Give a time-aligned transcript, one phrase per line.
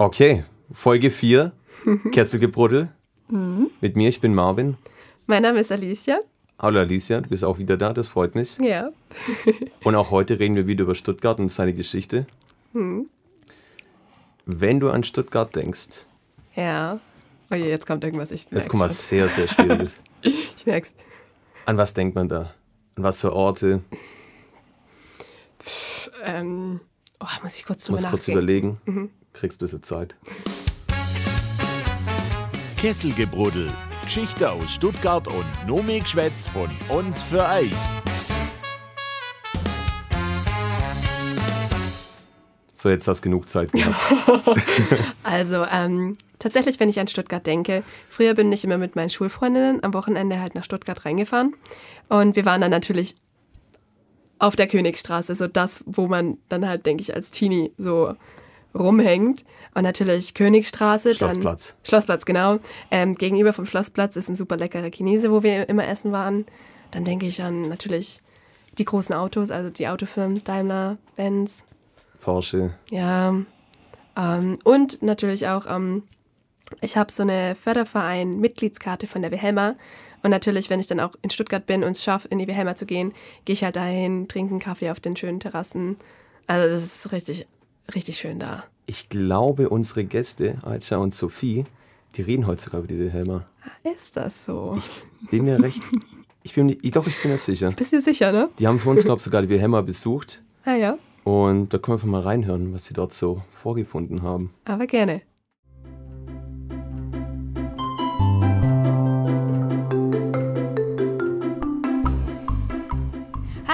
[0.00, 1.50] Okay, Folge 4,
[2.12, 2.88] Kesselgebruddel.
[3.28, 3.68] Mhm.
[3.80, 4.76] Mit mir, ich bin Marvin.
[5.26, 6.20] Mein Name ist Alicia.
[6.56, 8.56] Hallo Alicia, du bist auch wieder da, das freut mich.
[8.60, 8.90] Ja.
[9.82, 12.28] Und auch heute reden wir wieder über Stuttgart und seine Geschichte.
[12.74, 13.08] Mhm.
[14.46, 16.06] Wenn du an Stuttgart denkst,
[16.54, 17.00] Ja.
[17.50, 18.30] Oh je, jetzt kommt irgendwas.
[18.30, 20.00] Ich jetzt kommt was sehr, sehr Schwieriges.
[20.22, 20.94] Ich merk's.
[21.66, 22.54] An was denkt man da?
[22.96, 23.82] An was für Orte?
[26.24, 26.80] Ähm,
[27.20, 28.80] oh, muss ich kurz musst kurz überlegen.
[28.84, 29.10] Mhm.
[29.32, 30.16] Kriegst ein bisschen Zeit.
[32.76, 33.72] Kesselgebruddel.
[34.04, 37.72] Geschichte aus Stuttgart und Nomikschwätz von uns für euch.
[42.72, 43.96] So, jetzt hast du genug Zeit gehabt.
[45.24, 49.82] Also, ähm, tatsächlich, wenn ich an Stuttgart denke, früher bin ich immer mit meinen Schulfreundinnen
[49.82, 51.54] am Wochenende halt nach Stuttgart reingefahren.
[52.08, 53.16] Und wir waren dann natürlich
[54.38, 58.14] auf der Königstraße, so das, wo man dann halt, denke ich, als Teenie so
[58.78, 59.44] rumhängt.
[59.74, 61.14] Und natürlich Königstraße.
[61.14, 61.68] Schlossplatz.
[61.68, 62.58] Dann, Schlossplatz, genau.
[62.90, 66.46] Ähm, gegenüber vom Schlossplatz ist ein super leckerer Chinese, wo wir immer essen waren.
[66.90, 68.20] Dann denke ich an natürlich
[68.78, 71.64] die großen Autos, also die Autofirmen Daimler, Benz,
[72.20, 72.74] Porsche.
[72.90, 73.34] ja.
[74.16, 76.02] Ähm, und natürlich auch, ähm,
[76.80, 79.76] ich habe so eine Förderverein-Mitgliedskarte von der Wilhelma.
[80.22, 82.74] Und natürlich, wenn ich dann auch in Stuttgart bin und es schaffe, in die Wilhelma
[82.74, 83.12] zu gehen,
[83.44, 85.96] gehe ich halt dahin, trinke einen Kaffee auf den schönen Terrassen.
[86.48, 87.46] Also das ist richtig,
[87.94, 88.64] richtig schön da.
[88.86, 91.64] Ich glaube, unsere Gäste, Aisha und Sophie,
[92.16, 93.46] die reden heute sogar über die Wilhelma.
[93.82, 94.78] Ist das so?
[95.30, 95.82] Bin mir recht.
[96.42, 97.72] Ich bin doch, ich bin mir sicher.
[97.72, 98.48] Bist du sicher, ne?
[98.58, 100.42] Die haben für uns, glaube ich, sogar die Wilhelma besucht.
[100.64, 104.54] Ah ja, Und da können wir einfach mal reinhören, was sie dort so vorgefunden haben.
[104.64, 105.20] aber gerne.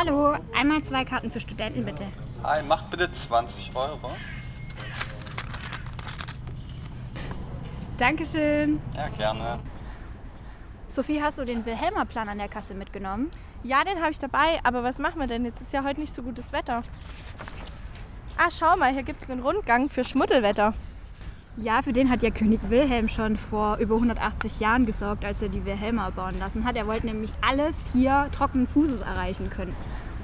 [0.06, 2.06] Hallo, einmal zwei Karten für Studenten bitte.
[2.42, 4.10] Hi, macht bitte 20 Euro.
[7.96, 8.82] Dankeschön.
[8.94, 9.60] Ja, gerne.
[10.88, 13.30] Sophie, hast du den Wilhelma-Plan an der Kasse mitgenommen?
[13.62, 15.46] Ja, den habe ich dabei, aber was machen wir denn?
[15.46, 16.82] Jetzt ist ja heute nicht so gutes Wetter.
[18.36, 20.74] Ah, schau mal, hier gibt es einen Rundgang für Schmuddelwetter.
[21.56, 25.48] Ja, für den hat ja König Wilhelm schon vor über 180 Jahren gesorgt, als er
[25.48, 26.74] die Wilhelma bauen lassen hat.
[26.74, 29.74] Er wollte nämlich alles hier trockenen Fußes erreichen können.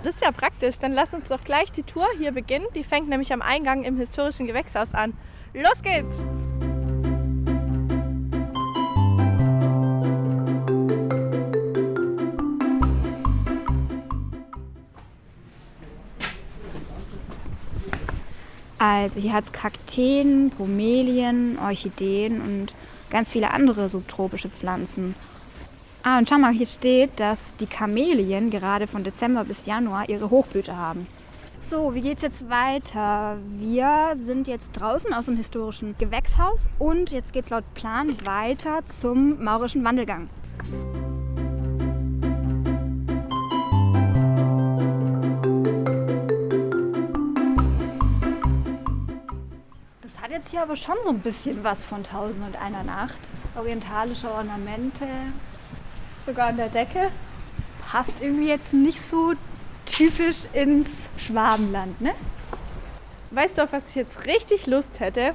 [0.03, 0.79] Das ist ja praktisch.
[0.79, 2.67] Dann lass uns doch gleich die Tour hier beginnen.
[2.75, 5.13] Die fängt nämlich am Eingang im historischen Gewächshaus an.
[5.55, 6.21] Los geht's!
[18.93, 22.75] Also hier hat es Kakteen, Bromelien, Orchideen und
[23.09, 25.15] ganz viele andere subtropische Pflanzen.
[26.03, 30.31] Ah, und schau mal, hier steht, dass die Kamelien gerade von Dezember bis Januar ihre
[30.31, 31.07] Hochblüte haben.
[31.61, 33.37] So, wie geht's jetzt weiter?
[33.59, 39.41] Wir sind jetzt draußen aus dem historischen Gewächshaus und jetzt geht's laut Plan weiter zum
[39.45, 40.29] maurischen Wandelgang.
[50.51, 53.21] Hat hier aber schon so ein bisschen was von Tausend und einer Nacht.
[53.57, 55.07] Orientalische Ornamente,
[56.23, 57.11] Sogar an der Decke.
[57.89, 59.35] passt irgendwie jetzt nicht so
[59.87, 62.15] typisch ins Schwabenland, ne?
[63.31, 65.35] Weißt du, auf was ich jetzt richtig Lust hätte?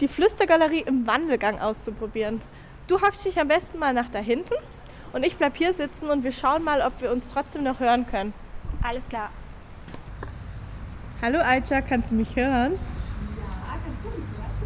[0.00, 2.42] Die Flüstergalerie im Wandelgang auszuprobieren.
[2.88, 4.54] Du hockst dich am besten mal nach da hinten
[5.12, 8.04] und ich bleib hier sitzen und wir schauen mal, ob wir uns trotzdem noch hören
[8.08, 8.32] können.
[8.82, 9.30] Alles klar.
[11.22, 12.80] Hallo Aisha, kannst du mich hören?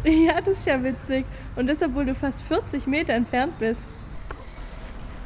[0.27, 1.25] Ja, das ist ja witzig.
[1.55, 3.81] Und das, obwohl du fast 40 Meter entfernt bist.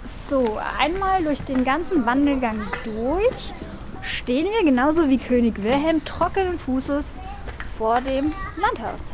[0.03, 3.53] So, einmal durch den ganzen Wandelgang durch
[4.01, 7.19] stehen wir genauso wie König Wilhelm trockenen Fußes
[7.77, 9.11] vor dem Landhaus.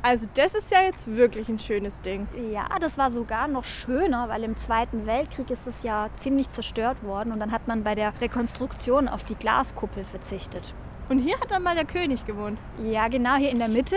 [0.00, 2.26] Also das ist ja jetzt wirklich ein schönes Ding.
[2.52, 7.02] Ja, das war sogar noch schöner, weil im Zweiten Weltkrieg ist es ja ziemlich zerstört
[7.02, 10.74] worden und dann hat man bei der Rekonstruktion auf die Glaskuppel verzichtet.
[11.08, 12.58] Und hier hat dann mal der König gewohnt.
[12.82, 13.96] Ja, genau hier in der Mitte.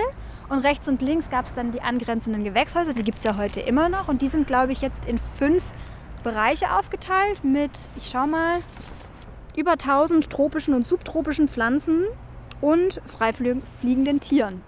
[0.49, 3.59] Und rechts und links gab es dann die angrenzenden Gewächshäuser, die gibt es ja heute
[3.59, 4.07] immer noch.
[4.07, 5.63] Und die sind, glaube ich, jetzt in fünf
[6.23, 8.61] Bereiche aufgeteilt mit, ich schau mal,
[9.55, 12.05] über 1000 tropischen und subtropischen Pflanzen
[12.61, 14.61] und freifliegenden Tieren.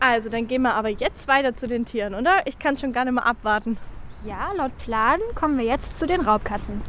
[0.00, 2.46] Also, dann gehen wir aber jetzt weiter zu den Tieren, oder?
[2.46, 3.76] Ich kann schon gar nicht mehr abwarten.
[4.24, 6.82] Ja, laut Plan kommen wir jetzt zu den Raubkatzen.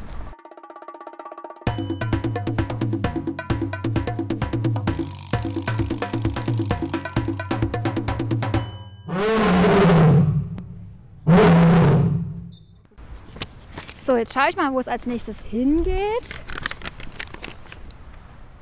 [14.22, 16.30] Jetzt schaue ich mal, wo es als nächstes hingeht.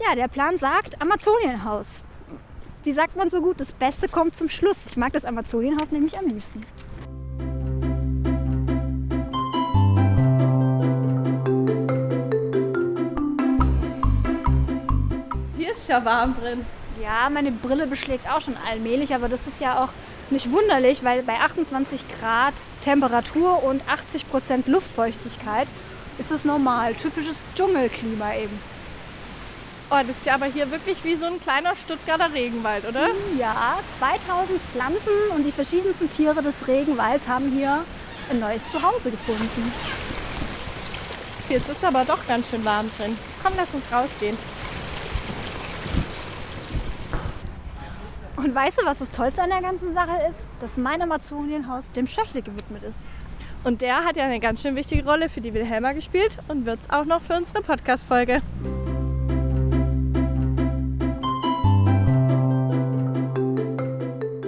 [0.06, 2.04] Ja, der Plan sagt Amazonienhaus.
[2.86, 4.78] wie sagt man so gut, das Beste kommt zum Schluss.
[4.88, 6.66] Ich mag das Amazonienhaus nämlich am liebsten.
[15.58, 16.66] Hier ist ja warm drin.
[17.02, 19.90] Ja, meine Brille beschlägt auch schon allmählich, aber das ist ja auch
[20.32, 25.68] nicht wunderlich, weil bei 28 Grad Temperatur und 80 Prozent Luftfeuchtigkeit
[26.18, 26.94] ist es normal.
[26.96, 28.60] Typisches Dschungelklima eben.
[29.92, 33.08] Oh, das ist ja aber hier wirklich wie so ein kleiner Stuttgarter Regenwald, oder?
[33.40, 37.84] Ja, 2000 Pflanzen und die verschiedensten Tiere des Regenwalds haben hier
[38.30, 39.74] ein neues Zuhause gefunden.
[41.50, 43.18] Jetzt ist aber doch ganz schön warm drin.
[43.42, 44.38] Komm, lass uns rausgehen.
[48.40, 50.40] Und weißt du, was das Tollste an der ganzen Sache ist?
[50.62, 52.98] Dass mein Amazonienhaus dem Schöchle gewidmet ist.
[53.66, 56.80] Und der hat ja eine ganz schön wichtige Rolle für die Wilhelma gespielt und wird
[56.82, 58.42] es auch noch für unsere Podcast-Folge.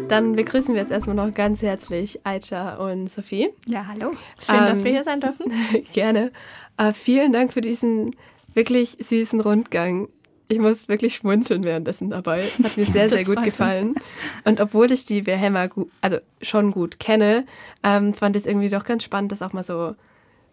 [0.07, 3.49] Dann begrüßen wir jetzt erstmal noch ganz herzlich Aisha und Sophie.
[3.65, 4.11] Ja, hallo.
[4.39, 5.51] Schön, dass Ähm, wir hier sein dürfen.
[5.93, 6.31] Gerne.
[6.77, 8.15] Äh, vielen Dank für diesen
[8.53, 10.07] wirklich süßen Rundgang.
[10.51, 12.41] Ich muss wirklich schmunzeln währenddessen dabei.
[12.41, 13.95] Es hat mir sehr, sehr gut gefallen.
[14.43, 17.45] Und obwohl ich die Wilhelma gut, also schon gut kenne,
[17.83, 19.95] ähm, fand ich es irgendwie doch ganz spannend, das auch mal so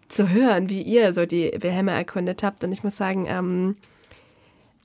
[0.06, 2.62] zu hören, wie ihr so die Wilhelma erkundet habt.
[2.62, 3.76] Und ich muss sagen, ähm,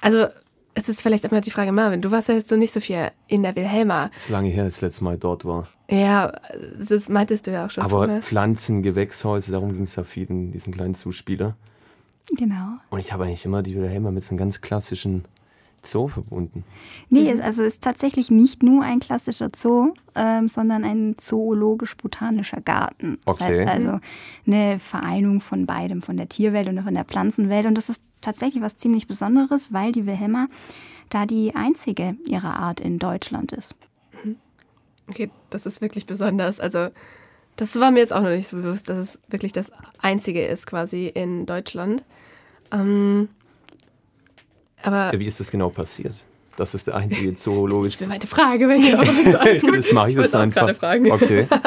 [0.01, 0.25] also
[0.74, 3.12] es ist vielleicht immer die Frage, Marvin, du warst ja jetzt so nicht so viel
[3.27, 4.10] in der Wilhelma.
[4.13, 5.68] Das ist lange her, als ich das letzte Mal dort war.
[5.89, 6.31] Ja,
[6.80, 7.83] das meintest du ja auch schon.
[7.83, 8.21] Aber vorher.
[8.24, 11.56] Pflanzen, Gewächshäuser, darum ging es ja viel in diesen kleinen Zuspieler.
[12.31, 12.78] Genau.
[12.90, 15.25] Und ich habe eigentlich immer die Wilhelma mit so einem ganz klassischen
[15.86, 16.64] Zoo verbunden.
[17.10, 22.62] Nee, es, also es ist tatsächlich nicht nur ein klassischer Zoo, ähm, sondern ein zoologisch-botanischer
[22.62, 23.18] Garten.
[23.25, 23.66] Das Okay.
[23.66, 24.00] heißt also
[24.48, 27.66] eine Vereinigung von beidem, von der Tierwelt und von der Pflanzenwelt.
[27.66, 30.48] Und das ist tatsächlich was ziemlich Besonderes, weil die Wilhelma
[31.10, 33.75] da die einzige ihrer Art in Deutschland ist.
[35.10, 36.62] Okay, das ist wirklich besonders.
[36.62, 36.88] Also,
[37.55, 40.65] das war mir jetzt auch noch nicht so bewusst, dass es wirklich das Einzige ist
[40.67, 42.03] quasi in Deutschland.
[42.71, 43.29] Ähm,
[44.81, 46.15] aber Ja, wie ist das genau passiert?
[46.57, 47.94] Das ist der einzige zoologisch.
[47.94, 49.75] das wäre meine Frage, wenn ihr auch was alles gut.
[49.75, 50.75] das mache ich Ich jetzt einfach.
[50.75, 51.11] fragen.
[51.11, 51.47] Okay.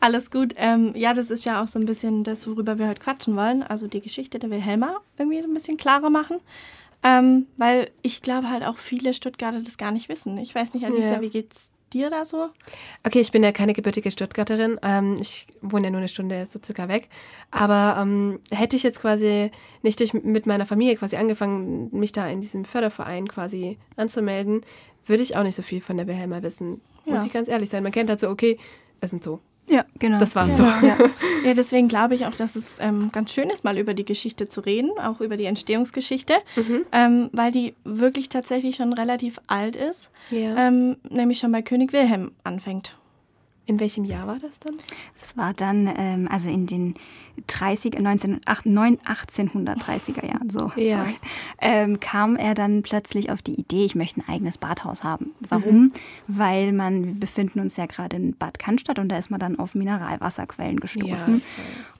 [0.00, 0.54] Alles gut.
[0.56, 3.64] Ähm, ja, das ist ja auch so ein bisschen das, worüber wir heute quatschen wollen.
[3.64, 6.36] Also die Geschichte der Wilhelma irgendwie so ein bisschen klarer machen.
[7.02, 10.38] Ähm, weil ich glaube halt auch viele Stuttgarter das gar nicht wissen.
[10.38, 11.20] Ich weiß nicht, Alisa, Ja.
[11.20, 12.50] wie geht's dir da so?
[13.04, 14.78] Okay, ich bin ja keine gebürtige Stuttgarterin.
[14.82, 17.08] Ähm, ich wohne ja nur eine Stunde so circa weg.
[17.50, 19.50] Aber ähm, hätte ich jetzt quasi
[19.82, 24.62] nicht durch, mit meiner Familie quasi angefangen, mich da in diesem Förderverein quasi anzumelden,
[25.06, 26.80] würde ich auch nicht so viel von der Wilhelma wissen.
[27.04, 27.14] Ja.
[27.14, 27.82] Muss ich ganz ehrlich sein.
[27.82, 28.58] Man kennt halt so, okay,
[29.00, 29.40] es sind so.
[29.68, 30.18] Ja, genau.
[30.18, 30.78] Das war's ja.
[30.80, 30.86] so.
[30.86, 30.96] Ja.
[31.44, 34.48] Ja, deswegen glaube ich auch, dass es ähm, ganz schön ist, mal über die Geschichte
[34.48, 36.34] zu reden, auch über die Entstehungsgeschichte,
[36.92, 40.56] ähm, weil die wirklich tatsächlich schon relativ alt ist, Ja.
[40.68, 42.96] ähm, nämlich schon bei König Wilhelm anfängt.
[43.68, 44.76] In welchem Jahr war das dann?
[45.20, 46.94] Das war dann, ähm, also in den
[47.48, 50.96] 30, 19, ach, neun- 1830er Jahren, so, Ja.
[51.04, 51.14] sorry,
[51.60, 55.32] ähm, kam er dann plötzlich auf die Idee, ich möchte ein eigenes Badhaus haben.
[55.50, 55.92] Warum?
[56.26, 59.58] Weil man, wir befinden uns ja gerade in Bad Cannstatt und da ist man dann
[59.58, 61.42] auf Mineralwasserquellen gestoßen.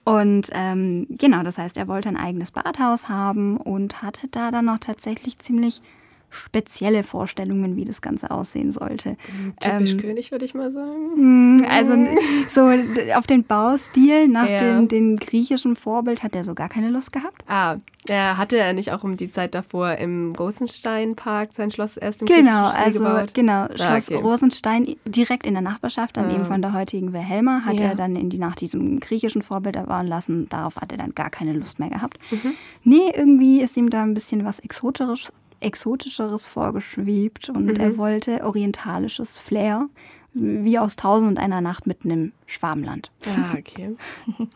[0.03, 4.65] Und ähm, genau, das heißt, er wollte ein eigenes Badhaus haben und hatte da dann
[4.65, 5.83] noch tatsächlich ziemlich
[6.29, 9.17] spezielle Vorstellungen, wie das Ganze aussehen sollte.
[9.59, 11.57] Typisch Ähm, König, würde ich mal sagen.
[11.57, 11.93] Mm, Also
[12.47, 14.57] so d- auf den Baustil nach Ja.
[14.59, 17.43] dem, dem griechischen Vorbild hat er so gar keine Lust gehabt.
[17.47, 22.21] Ah, er hatte er nicht auch um die Zeit davor im Rosensteinpark sein Schloss erst
[22.21, 23.33] im Genau, also gebaut?
[23.33, 24.21] genau, Ah, Schloss okay.
[24.21, 26.33] Rosenstein direkt in der Nachbarschaft, dann Ah.
[26.35, 27.87] eben von der heutigen Wilhelma, hat Ja.
[27.87, 30.47] er dann in die nach diesem griechischen Vorbild erbauen lassen.
[30.49, 32.17] Darauf hat er dann gar keine Lust mehr gehabt.
[32.31, 32.53] Mhm.
[32.83, 37.75] Nee, irgendwie ist ihm da ein bisschen was Exotisches, Exotischeres vorgeschwebt und Mhm.
[37.75, 39.87] er wollte orientalisches Flair,
[40.33, 43.11] wie aus Tausend und einer Nacht mitten im Schwabenland.
[43.27, 43.95] Ah, okay.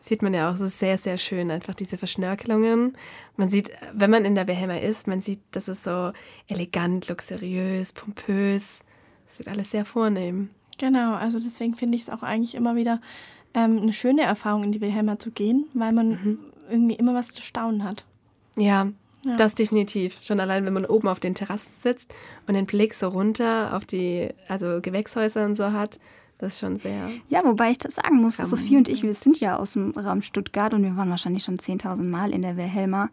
[0.00, 2.96] Sieht man ja auch, es ist sehr, sehr schön, einfach diese Verschnörkelungen.
[3.36, 6.12] Man sieht, wenn man in der Wilhelma ist, man sieht, das ist so
[6.46, 8.80] elegant, luxuriös, pompös.
[9.28, 10.48] Es wird alles sehr vornehm.
[10.78, 13.02] Genau, also deswegen finde ich es auch eigentlich immer wieder
[13.52, 16.38] ähm, eine schöne Erfahrung, in die Wilhelma zu gehen, weil man
[16.70, 18.04] irgendwie immer was zu staunen hat.
[18.56, 18.88] Ja,
[19.24, 19.36] Ja.
[19.36, 20.20] das definitiv.
[20.22, 22.14] Schon allein, wenn man oben auf den Terrassen sitzt
[22.46, 25.98] und den Blick so runter auf die, also Gewächshäuser und so hat,
[26.38, 27.10] das ist schon sehr.
[27.28, 30.22] Ja, wobei ich das sagen muss, Sophie und ich, wir sind ja aus dem Raum
[30.22, 33.10] Stuttgart und wir waren wahrscheinlich schon 10.000 Mal in der Wilhelma.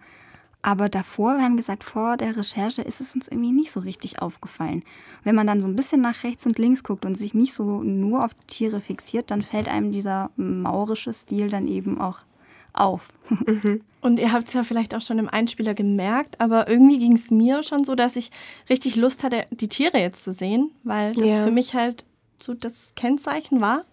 [0.61, 4.19] Aber davor, wir haben gesagt, vor der Recherche ist es uns irgendwie nicht so richtig
[4.21, 4.83] aufgefallen.
[5.23, 7.83] Wenn man dann so ein bisschen nach rechts und links guckt und sich nicht so
[7.83, 12.19] nur auf die Tiere fixiert, dann fällt einem dieser maurische Stil dann eben auch
[12.75, 13.09] auf.
[14.01, 17.31] Und ihr habt es ja vielleicht auch schon im Einspieler gemerkt, aber irgendwie ging es
[17.31, 18.29] mir schon so, dass ich
[18.69, 21.43] richtig Lust hatte, die Tiere jetzt zu sehen, weil das Ja.
[21.43, 22.05] für mich halt
[22.39, 23.83] so das Kennzeichen war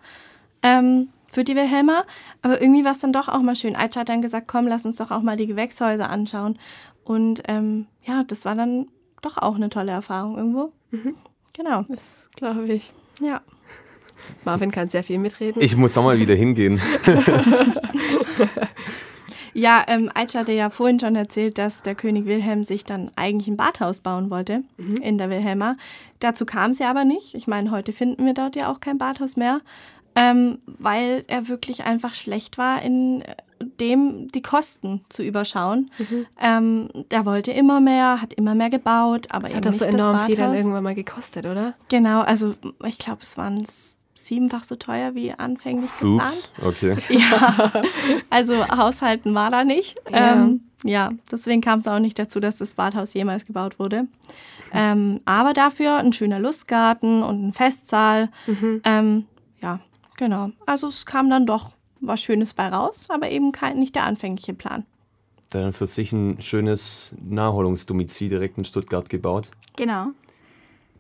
[0.63, 2.05] ähm, für die Wilhelma.
[2.43, 3.75] Aber irgendwie war es dann doch auch mal schön.
[3.75, 6.59] Aitcha hat dann gesagt, komm, lass uns doch auch mal die Gewächshäuser anschauen.
[7.05, 8.89] Und ähm, ja, das war dann
[9.23, 10.73] doch auch eine tolle Erfahrung irgendwo.
[11.55, 12.93] Genau, Das glaube ich.
[13.21, 13.41] ja.
[14.45, 15.61] Marvin kann sehr viel mitreden.
[15.61, 16.81] Ich muss auch mal wieder hingehen.
[19.55, 23.49] Ja, ähm, Aitcha hatte ja vorhin schon erzählt, dass der König Wilhelm sich dann eigentlich
[23.49, 24.63] ein Badhaus bauen wollte
[25.03, 25.77] in der Wilhelma.
[26.21, 27.35] Dazu kam sie aber nicht.
[27.35, 29.61] Ich meine, heute finden wir dort ja auch kein Badhaus mehr,
[30.15, 33.35] ähm, weil er wirklich einfach schlecht war in äh,
[33.81, 35.91] dem, die Kosten zu überschauen.
[36.41, 39.85] Ähm, der wollte immer mehr, hat immer mehr gebaut, aber das eben hat nicht so
[39.85, 41.75] enorm das viel dann irgendwann mal gekostet, oder?
[41.89, 42.55] Genau, also
[42.85, 43.65] ich glaube, es waren
[44.27, 46.23] siebenfach so teuer wie anfänglich geplant.
[46.23, 46.97] Ups, okay.
[47.09, 47.73] Ja,
[48.31, 49.97] also Haushalten war da nicht.
[50.11, 50.35] Ja.
[50.35, 54.07] Ähm, ja deswegen kam es auch nicht dazu, dass das Badhaus jemals gebaut wurde.
[54.73, 58.31] Ähm, aber dafür ein schöner Lustgarten und ein Festsaal.
[58.85, 59.27] Ähm,
[59.63, 59.81] ja,
[60.17, 60.51] genau.
[60.67, 64.55] Also es kam dann doch was Schönes bei raus, aber eben kein, nicht der anfängliche
[64.55, 64.85] Plan.
[65.51, 69.51] Dann für sich ein schönes Naherholungsdomizil direkt in Stuttgart gebaut.
[69.77, 70.09] Genau.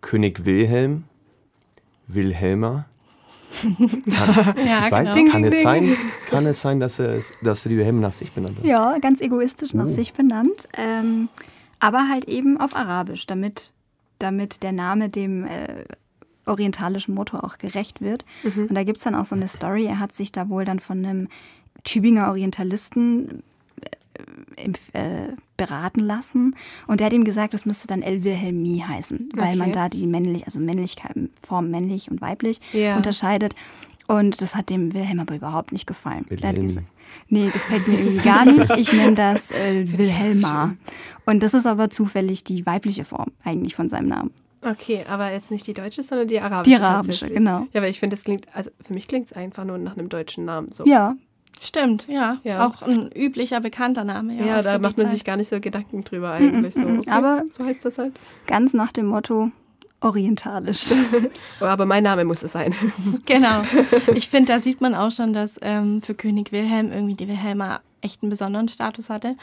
[0.03, 1.05] König Wilhelm,
[2.07, 2.87] Wilhelma.
[4.07, 5.23] Ja, ich weiß genau.
[5.23, 5.97] nicht, kann Ding, es ding, sein,
[6.29, 8.65] kann es sein, dass er, dass er die Wilhelm nach sich benannt hat?
[8.65, 10.69] Ja, ganz egoistisch nach sich benannt.
[10.77, 11.29] Ähm,
[11.81, 13.73] aber halt eben auf Arabisch, damit,
[14.19, 15.85] damit der Name dem äh,
[16.47, 18.25] orientalischen Motto auch gerecht wird.
[18.45, 20.81] Und da gibt es dann auch so eine Story, er hat sich da wohl dann
[20.81, 21.29] von einem
[21.85, 23.43] Tübinger Orientalisten
[24.57, 29.31] äh, äh, beraten lassen und der hat ihm gesagt, das müsste dann El Wilhelmi heißen,
[29.37, 29.57] weil Okay.
[29.57, 32.97] man da die männlich, also Männlichkeit, Form männlich und weiblich Ja.
[32.97, 33.55] unterscheidet.
[34.09, 36.27] Und das hat dem Wilhelm aber überhaupt nicht gefallen.
[36.29, 36.59] Gesagt,
[37.29, 38.71] nee, gefällt mir irgendwie gar nicht.
[38.77, 40.75] Ich nenne das äh, Wilhelma.
[41.25, 44.31] Und das ist aber zufällig die weibliche Form eigentlich von seinem Namen.
[44.61, 46.77] Okay, aber jetzt nicht die deutsche, sondern die arabische.
[46.77, 47.67] Die arabische, genau.
[47.73, 50.09] Ja, aber ich finde, das klingt, also für mich klingt es einfach nur nach einem
[50.09, 50.71] deutschen Namen.
[50.71, 50.85] So.
[50.85, 51.17] Ja,
[51.63, 52.39] Stimmt, ja.
[52.45, 52.67] Ja.
[52.67, 54.35] Auch ein üblicher, bekannter Name.
[54.37, 55.15] Ja, Ja, da macht man Zeit.
[55.15, 56.75] sich gar nicht so Gedanken drüber eigentlich.
[56.75, 58.19] So, okay, aber- so heißt das halt.
[58.47, 59.51] ganz nach dem Motto
[60.01, 60.87] orientalisch.
[61.61, 62.75] Oh, aber mein Name muss es sein.
[63.27, 63.63] Genau.
[64.15, 67.81] Ich finde, da sieht man auch schon, dass ähm, für König Wilhelm irgendwie die Wilhelma
[68.01, 69.37] echt einen besonderen Status hatte.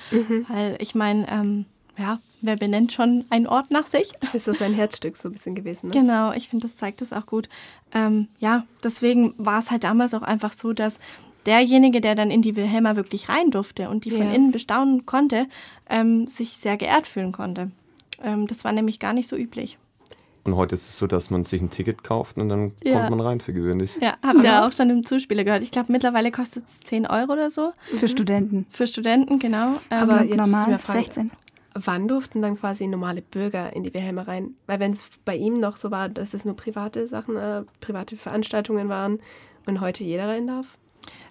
[0.49, 1.65] Weil ich meine, ähm,
[1.97, 4.11] ja, wer benennt schon einen Ort nach sich?
[4.33, 5.87] Ist so sein Herzstück so ein bisschen gewesen.
[5.87, 5.93] Ne?
[5.93, 7.47] Genau, ich finde, das zeigt es auch gut.
[7.93, 10.99] Ähm, ja, deswegen war es halt damals auch einfach so, dass
[11.45, 14.33] derjenige, der dann in die Wilhelma wirklich rein durfte und die von Ja.
[14.33, 15.47] innen bestaunen konnte,
[15.89, 17.71] ähm, sich sehr geehrt fühlen konnte.
[18.23, 19.77] Ähm, das war nämlich gar nicht so üblich.
[20.45, 22.93] Und heute ist es so, dass man sich ein Ticket kauft und dann Ja.
[22.93, 23.97] kommt man rein für gewöhnlich.
[24.01, 25.63] Ja, habt ihr auch schon im Zuspieler gehört.
[25.63, 27.71] Ich glaube, mittlerweile kostet es 10 Euro oder so.
[27.97, 28.65] Für Studenten.
[28.69, 29.73] Für Studenten, genau.
[29.91, 31.31] Ähm, Aber jetzt muss ich Normal mal fragen, 16.
[31.75, 34.55] Wann durften dann quasi normale Bürger in die Wilhelma rein?
[34.65, 38.15] Weil wenn es bei ihm noch so war, dass es nur private Sachen, äh, private
[38.17, 39.19] Veranstaltungen waren
[39.67, 40.77] und heute jeder rein darf?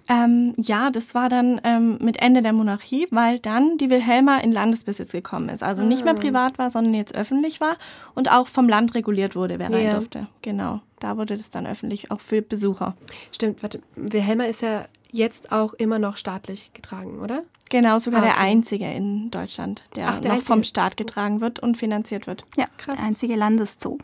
[0.09, 4.53] Ähm, ja, das war dann ähm, mit Ende der Monarchie, weil dann die Wilhelma in
[4.53, 5.63] Landesbesitz gekommen ist.
[5.63, 6.21] Also nicht mehr Ah.
[6.21, 7.77] privat war, sondern jetzt öffentlich war
[8.15, 9.93] und auch vom Land reguliert wurde, wer rein Ja.
[9.93, 10.27] durfte.
[10.43, 12.97] Genau, da wurde das dann öffentlich, auch für Besucher.
[13.33, 17.43] Stimmt, warte, Wilhelma ist ja jetzt auch immer noch staatlich getragen, oder?
[17.71, 18.43] Genau, sogar Ah, der okay.
[18.51, 20.63] einzige in Deutschland, der, Ach, der noch vom.
[20.65, 22.45] Staat getragen wird und finanziert wird.
[22.57, 22.97] Ja, Krass.
[22.97, 23.99] der einzige Landeszoo.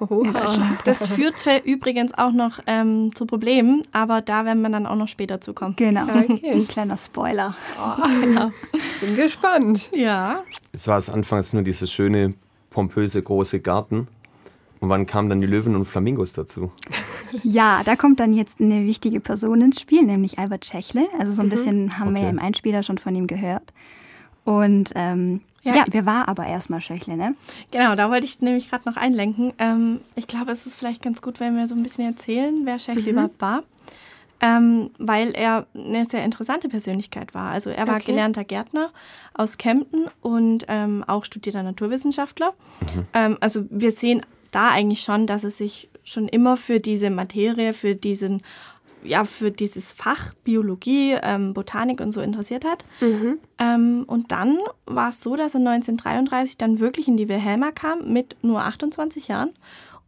[0.00, 0.78] Oha.
[0.84, 5.06] Das führte übrigens auch noch ähm, zu Problemen, aber da werden wir dann auch noch
[5.08, 5.74] später zukommen.
[5.76, 6.02] Genau.
[6.02, 6.50] Okay.
[6.52, 7.54] Ein kleiner Spoiler.
[9.00, 9.90] Bin gespannt.
[9.92, 12.34] Ja, Es war es anfangs nur dieses schöne,
[12.70, 14.08] pompöse, große Garten.
[14.82, 16.72] Und wann kamen dann die Löwen und Flamingos dazu?
[17.44, 21.06] Ja, da kommt dann jetzt eine wichtige Person ins Spiel, nämlich Albert Schächle.
[21.20, 22.36] Also so ein bisschen haben wir ja Okay.
[22.36, 23.72] im Einspieler schon von ihm gehört.
[24.44, 25.76] Und ähm, Ja.
[25.76, 25.84] ja.
[25.88, 27.36] wer war aber erstmal Schächle, ne?
[27.70, 29.52] Genau, da wollte ich nämlich gerade noch einlenken.
[29.60, 32.80] Ähm, ich glaube, es ist vielleicht ganz gut, wenn wir so ein bisschen erzählen, wer
[32.80, 33.62] Schächle überhaupt war.
[34.44, 37.52] Ähm, weil er eine sehr interessante Persönlichkeit war.
[37.52, 38.06] Also er war Okay.
[38.06, 38.90] gelernter Gärtner
[39.34, 42.52] aus Kempten und ähm, auch studierter Naturwissenschaftler.
[43.14, 44.22] Ähm, also wir sehen
[44.52, 48.42] da eigentlich schon, dass er sich schon immer für diese Materie, für diesen
[49.04, 52.84] ja, für dieses Fach Biologie, ähm, Botanik und so interessiert hat.
[53.58, 58.12] Ähm, und dann war es so, dass er 1933 dann wirklich in die Wilhelma kam
[58.12, 59.50] mit nur 28 Jahren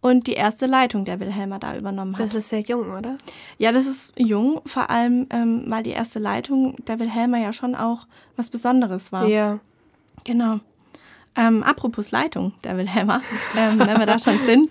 [0.01, 2.21] und die erste Leitung der Wilhelma da übernommen hat.
[2.21, 3.17] Das ist sehr jung, oder?
[3.59, 7.75] ja, das ist jung, vor allem, ähm, weil die erste Leitung der Wilhelma ja schon
[7.75, 9.27] auch was Besonderes war.
[9.27, 9.61] Ja.
[10.25, 10.61] Genau.
[11.37, 13.21] Ähm, apropos Leitung der Wilhelma,
[13.57, 14.71] ähm, wenn wir da schon sind.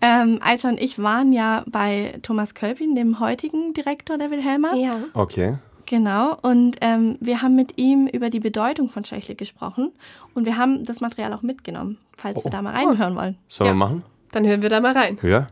[0.00, 4.74] Ähm, Aisha und ich waren ja bei Thomas Kölpin, dem heutigen Direktor der Wilhelma.
[4.74, 4.96] Ja.
[5.14, 5.58] Okay.
[5.86, 9.90] Genau, und ähm, wir haben mit ihm über die Bedeutung von Schächle gesprochen
[10.34, 12.44] und wir haben das Material auch mitgenommen, falls Oh.
[12.44, 13.36] wir da mal reinhören wollen.
[13.48, 13.74] Sollen Ja.
[13.74, 14.02] wir machen?
[14.30, 15.18] Dann hören wir da mal rein.
[15.22, 15.48] Ja?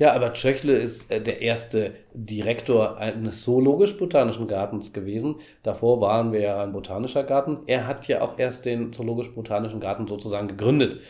[0.00, 5.34] Ja, Albert Schöchle ist äh, der erste Direktor eines zoologisch-botanischen Gartens gewesen.
[5.62, 7.58] Davor waren wir ja ein botanischer Garten.
[7.66, 11.02] Er hat ja auch erst den zoologisch-botanischen Garten sozusagen gegründet.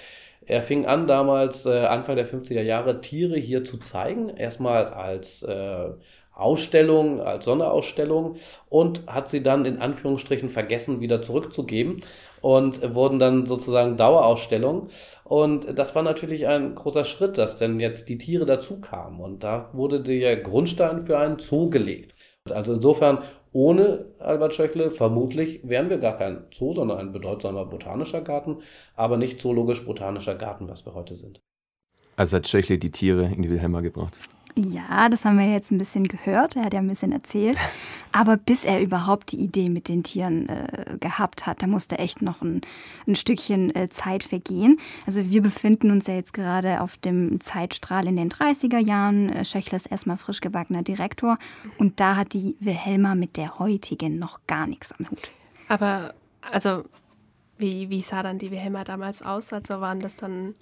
[0.44, 4.28] Er fing an, damals äh, Anfang der 50er Jahre Tiere hier zu zeigen.
[4.28, 5.90] Erstmal als äh,
[6.34, 12.02] Ausstellung, als Sonderausstellung und hat sie dann in Anführungsstrichen vergessen, wieder zurückzugeben
[12.40, 14.90] und wurden dann sozusagen Dauerausstellungen.
[15.24, 19.20] Und das war natürlich ein großer Schritt, dass denn jetzt die Tiere dazu kamen.
[19.20, 22.14] Und da wurde der Grundstein für einen Zoo gelegt.
[22.48, 23.18] Also insofern,
[23.52, 28.58] ohne Albert Schöchle, vermutlich wären wir gar kein Zoo, sondern ein bedeutsamer botanischer Garten,
[28.96, 31.40] aber nicht zoologisch-botanischer Garten, was wir heute sind.
[32.16, 34.16] Also hat Schöchle die Tiere in die Wilhelma gebracht.
[34.56, 36.56] Ja, das haben wir jetzt ein bisschen gehört.
[36.56, 37.56] Er hat ja ein bisschen erzählt.
[38.12, 42.22] Aber bis er überhaupt die Idee mit den Tieren äh, gehabt hat, da musste echt
[42.22, 42.60] noch ein,
[43.06, 44.80] ein Stückchen äh, Zeit vergehen.
[45.06, 49.28] Also wir befinden uns ja jetzt gerade auf dem Zeitstrahl in den 30er Jahren.
[49.30, 51.38] Äh, Schöchler ist erstmal frisch gebackener Direktor.
[51.78, 55.30] Und da hat die Wilhelma mit der heutigen noch gar nichts am Hut.
[55.68, 56.84] Aber, also,
[57.58, 59.52] wie, wie sah dann die Wilhelma damals aus?
[59.52, 60.54] Also waren das dann,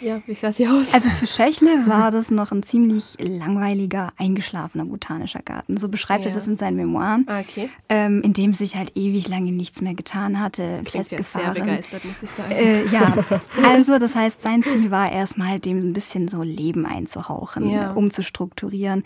[0.00, 0.92] ja, wie sah sie aus?
[0.92, 5.76] Also für Schächle war das noch ein ziemlich langweiliger, eingeschlafener botanischer Garten.
[5.76, 6.34] So beschreibt er Ja.
[6.34, 7.24] das in seinen Memoiren.
[7.28, 7.68] Ah, okay.
[7.88, 11.54] ähm, in dem sich halt ewig lange nichts mehr getan hatte, Klingt ja sehr festgefahren.
[11.54, 12.52] begeistert, muss ich sagen.
[12.52, 13.14] Äh, ja,
[13.64, 17.92] also das heißt, sein Ziel war erstmal dem ein bisschen so Leben einzuhauchen, Ja.
[17.92, 19.04] äh, umzustrukturieren.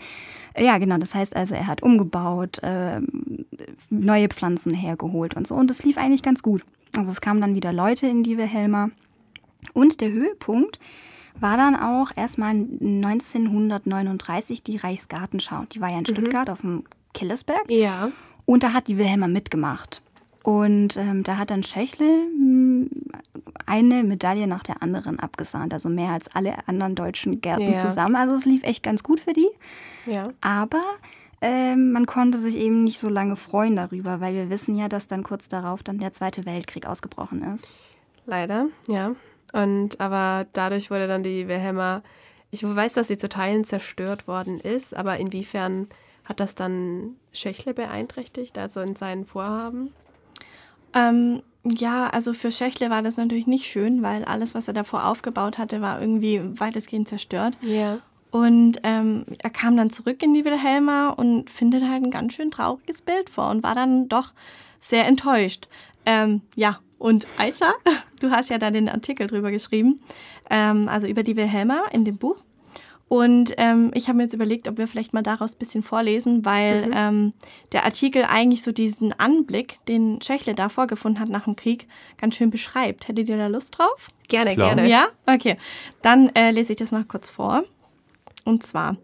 [0.53, 3.45] Äh, Ja, genau, das heißt also, er hat umgebaut, ähm,
[3.89, 6.63] neue Pflanzen hergeholt und so und das lief eigentlich ganz gut.
[6.97, 8.89] Also es kamen dann wieder Leute in die Wilhelma
[9.73, 10.79] und der Höhepunkt
[11.39, 15.63] war dann auch erstmal 1939 die Reichsgartenschau.
[15.71, 17.69] Die war ja in Stuttgart auf dem Killesberg.
[17.69, 18.11] ja.
[18.47, 20.03] Und da hat die Wilhelma mitgemacht.
[20.43, 22.05] Und ähm, da hat dann Schächle
[22.37, 22.89] mh,
[23.65, 25.73] eine Medaille nach der anderen abgesahnt.
[25.73, 27.79] Also mehr als alle anderen deutschen Gärten Ja.
[27.79, 28.15] zusammen.
[28.15, 29.49] Also es lief echt ganz gut für die.
[30.05, 30.25] Ja.
[30.41, 30.83] Aber
[31.41, 35.07] ähm, man konnte sich eben nicht so lange freuen darüber, weil wir wissen ja, dass
[35.07, 37.67] dann kurz darauf dann der Zweite Weltkrieg ausgebrochen ist.
[38.27, 39.15] Leider, ja.
[39.53, 42.01] Und aber dadurch wurde dann die Wilhelma,
[42.51, 45.87] ich weiß, dass sie zu Teilen zerstört worden ist, aber inwiefern
[46.25, 49.93] hat das dann Schöchle beeinträchtigt, also in seinen Vorhaben?
[50.93, 55.05] Ähm, ja, also für Schächle war das natürlich nicht schön, weil alles, was er davor
[55.05, 57.55] aufgebaut hatte, war irgendwie weitestgehend zerstört.
[57.61, 57.99] Ja.
[58.31, 62.51] Und ähm, er kam dann zurück in die Wilhelma und findet halt ein ganz schön
[62.51, 64.33] trauriges Bild vor und war dann doch
[64.79, 65.67] sehr enttäuscht.
[66.05, 67.73] Ähm, ja, und Aisha,
[68.19, 70.01] du hast ja da den Artikel drüber geschrieben,
[70.49, 72.41] ähm, also über die Wilhelma in dem Buch.
[73.07, 76.43] Und ähm, ich habe mir jetzt überlegt, ob wir vielleicht mal daraus ein bisschen vorlesen,
[76.43, 77.33] weil ähm,
[77.71, 82.35] der Artikel eigentlich so diesen Anblick, den Schächle da vorgefunden hat nach dem Krieg, ganz
[82.35, 83.07] schön beschreibt.
[83.07, 84.09] Hättet ihr da Lust drauf?
[84.27, 84.73] Gerne, Klar.
[84.73, 84.89] gerne.
[84.89, 85.57] Ja, okay.
[86.01, 87.63] Dann äh, lese ich das mal kurz vor.
[88.43, 88.97] Und zwar,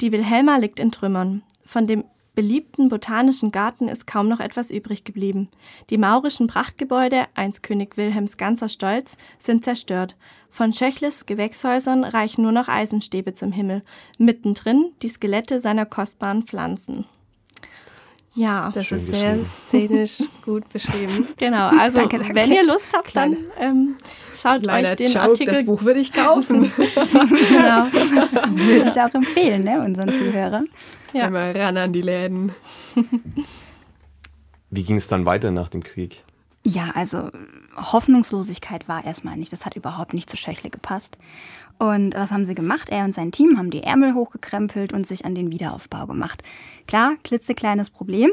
[0.00, 1.42] die Wilhelma liegt in Trümmern.
[1.64, 2.04] Von dem
[2.38, 5.48] beliebten botanischen Garten ist kaum noch etwas übrig geblieben.
[5.90, 10.14] Die maurischen Prachtgebäude, einst König Wilhelms ganzer Stolz, sind zerstört.
[10.48, 13.82] Von Schöchles Gewächshäusern reichen nur noch Eisenstäbe zum Himmel.
[14.18, 17.06] Mittendrin die Skelette seiner kostbaren Pflanzen.
[18.38, 21.26] Ja, Das Schön ist sehr szenisch gut beschrieben.
[21.36, 21.70] genau.
[21.76, 22.34] Also, Danke, danke.
[22.36, 23.96] wenn ihr Lust habt, dann ähm,
[24.36, 26.70] schaut Kleiner euch den Joke, Artikel das Buch würde ich kaufen.
[26.76, 27.86] genau.
[28.50, 30.68] Würde ich auch empfehlen, ne, unseren Zuhörern.
[31.12, 31.24] Ja.
[31.24, 32.52] Einmal ran an die Läden.
[34.70, 36.22] Wie ging es dann weiter nach dem Krieg?
[36.64, 37.30] Ja, also
[37.76, 39.52] Hoffnungslosigkeit war erstmal nicht.
[39.52, 41.18] Das hat überhaupt nicht zu Schöchle gepasst.
[41.78, 42.88] Und was haben sie gemacht?
[42.90, 46.42] Er und sein Team haben die Ärmel hochgekrempelt und sich an den Wiederaufbau gemacht.
[46.86, 48.30] Klar, klitzekleines Problem.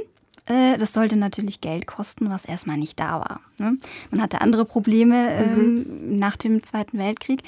[0.47, 3.41] Äh, Das sollte natürlich Geld kosten, was erstmal nicht da war.
[3.59, 3.77] ne?
[4.11, 7.43] Man hatte andere Probleme ähm, nach dem Zweiten Weltkrieg.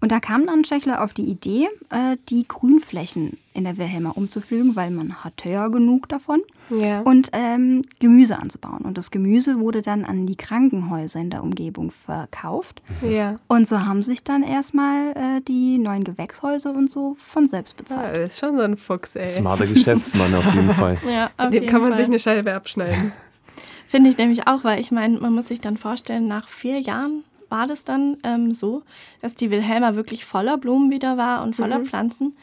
[0.00, 4.76] Und da kam dann Schächler auf die Idee, äh, die Grünflächen in der Wilhelma umzupflügen,
[4.76, 6.40] weil man hatte ja genug davon
[6.70, 7.00] Ja.
[7.00, 8.82] und ähm, Gemüse anzubauen.
[8.82, 12.82] Und das Gemüse wurde dann an die Krankenhäuser in der Umgebung verkauft.
[13.02, 13.36] ja.
[13.48, 17.78] Und so haben sich dann erstmal äh, die neuen Gewächshäuser und so von selbst ja.
[17.82, 18.14] bezahlt.
[18.16, 19.26] Das ist schon so ein Fuchs, ey.
[19.26, 20.98] Smarter Geschäftsmann auf jeden Fall.
[21.08, 21.98] Ja, auf Dem jeden kann man Fall.
[22.00, 23.12] sich eine Scheibe abschneiden.
[23.88, 27.22] Finde ich nämlich auch, weil ich meine, man muss sich dann vorstellen, nach vier Jahren
[27.48, 28.82] war das dann ähm, so,
[29.22, 32.36] dass die Wilhelma wirklich voller Blumen wieder war und voller Pflanzen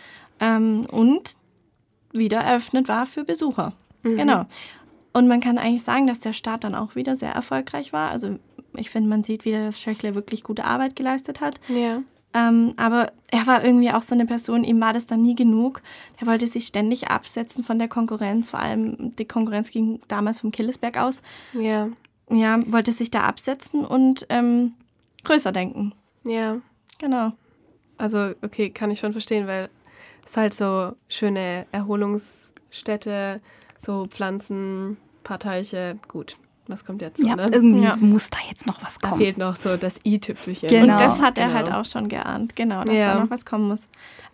[0.43, 1.35] ähm, und
[2.11, 3.73] wieder eröffnet war für Besucher.
[4.03, 4.45] Genau.
[5.13, 8.11] Und man kann eigentlich sagen, dass der Start dann auch wieder sehr erfolgreich war.
[8.11, 8.37] Also
[8.75, 11.59] ich finde, man sieht wieder, dass Schöchle wirklich gute Arbeit geleistet hat.
[11.69, 12.01] Ja.
[12.33, 15.81] Ähm, aber er war irgendwie auch so eine Person, ihm war das dann nie genug.
[16.19, 20.51] Er wollte sich ständig absetzen von der Konkurrenz, vor allem die Konkurrenz ging damals vom
[20.51, 21.21] Killesberg aus.
[21.53, 21.89] Ja.
[22.29, 24.73] Ja, wollte sich da absetzen und ähm,
[25.23, 25.93] größer denken.
[26.23, 26.57] Ja.
[26.97, 27.33] Genau.
[27.97, 29.69] Also, okay, kann ich schon verstehen, weil
[30.25, 33.41] es halt so schöne Erholungsstätte,
[33.79, 36.37] so Pflanzen, paar Teiche, gut.
[36.67, 37.19] Was kommt jetzt?
[37.21, 37.49] Ja, ne?
[37.51, 37.97] irgendwie Ja.
[37.97, 39.21] muss da jetzt noch was Da kommen.
[39.21, 40.69] fehlt noch so das i-Tüpfelchen.
[40.69, 40.93] Genau.
[40.93, 41.57] Und das hat er Genau.
[41.57, 43.15] halt auch schon geahnt, genau, dass Ja.
[43.15, 43.83] da noch was kommen muss.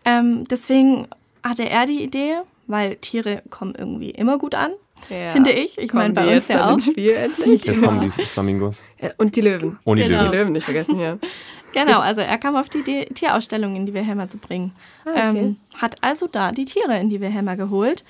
[0.06, 1.08] Ähm, deswegen
[1.44, 2.36] hatte er die Idee,
[2.68, 4.74] weil Tiere kommen irgendwie immer gut an,
[5.10, 5.30] Ja.
[5.32, 5.80] finde ich.
[5.80, 6.74] Ich meine, bei die uns jetzt ja auch.
[6.74, 7.16] ins Spiel?
[7.64, 8.84] Jetzt kommen die Flamingos.
[9.02, 9.80] Ja, Und die Löwen.
[9.84, 10.18] Ohne Genau.
[10.20, 10.32] Die Löwen.
[10.38, 11.18] Löwen nicht vergessen, ja.
[11.74, 14.72] Genau, also er kam auf die Idee, Tierausstellungen in die Wilhelma zu bringen.
[15.06, 15.40] Ah, okay.
[15.40, 18.04] ähm, hat also da die Tiere in die Wilhelma geholt.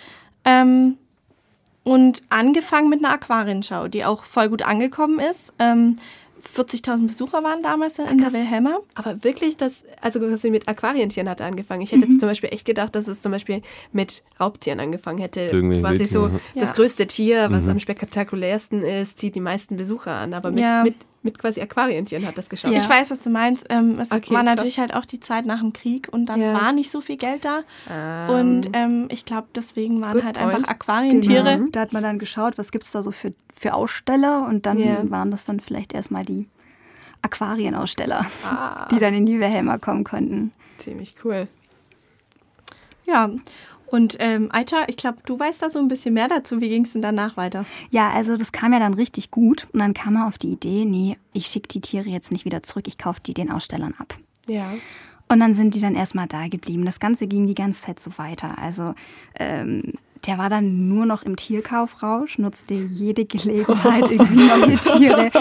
[0.45, 0.97] Ähm,
[1.83, 5.53] und angefangen mit einer Aquarienschau, die auch voll gut angekommen ist.
[5.59, 5.97] Ähm,
[6.41, 8.33] 40.000 Besucher waren damals in der krass.
[8.33, 8.77] Wilhelma.
[8.95, 11.81] Aber wirklich, das, also quasi mit Aquarientieren hat er angefangen.
[11.81, 12.11] Ich hätte Mhm.
[12.11, 15.41] jetzt zum Beispiel echt gedacht, dass es zum Beispiel mit Raubtieren angefangen hätte.
[15.41, 16.75] Irgendwelche Quasi so Wildtiere, das Ja.
[16.75, 17.71] größte Tier, was Mhm.
[17.71, 20.33] am spektakulärsten ist, zieht die meisten Besucher an.
[20.33, 20.83] Aber mit, Ja.
[20.83, 22.73] mit, mit quasi Aquarientieren hat das geschafft.
[22.75, 23.65] Ich weiß, was du meinst.
[23.69, 26.53] Ähm, es Okay, war natürlich halt auch die Zeit nach dem Krieg und dann Ja.
[26.53, 27.63] war nicht so viel Geld da.
[27.89, 30.53] Ähm, Und ähm, ich glaube, deswegen waren halt point.
[30.53, 31.57] einfach Aquarientiere.
[31.57, 31.67] Genau.
[31.71, 34.77] Da hat man dann geschaut, was gibt es da so für, für Aussteller und dann
[34.79, 35.09] Ja.
[35.11, 36.47] waren das dann vielleicht erstmal die
[37.21, 40.53] Aquarienaussteller, ah, die dann in die Wilhelma kommen konnten.
[40.77, 41.47] ziemlich cool.
[43.05, 43.29] Ja.
[43.91, 46.61] Und ähm, Aita, ich glaube, du weißt da so ein bisschen mehr dazu.
[46.61, 47.65] Wie ging es denn danach weiter?
[47.89, 50.85] Ja, also das kam ja dann richtig gut und dann kam er auf die Idee,
[50.85, 54.17] nee, ich schicke die Tiere jetzt nicht wieder zurück, ich kaufe die den Ausstellern ab.
[54.47, 54.73] Ja.
[55.27, 56.85] Und dann sind die dann erstmal da geblieben.
[56.85, 58.57] Das Ganze ging die ganze Zeit so weiter.
[58.57, 58.95] Also
[59.35, 59.93] ähm,
[60.25, 65.31] der war dann nur noch im Tierkaufrausch, nutzte jede Gelegenheit, irgendwie neue Tiere